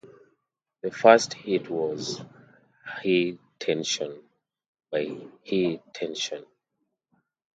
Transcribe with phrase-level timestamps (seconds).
[0.81, 2.21] The first hit was
[2.87, 4.23] "Hi Tension"
[4.89, 5.05] by
[5.47, 6.43] Hi Tension.